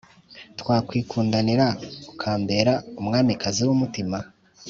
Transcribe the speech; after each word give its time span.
twakwikundanira 0.59 1.67
ukambera 2.11 2.73
umwamikazi 2.99 3.61
wumutima 3.67 4.17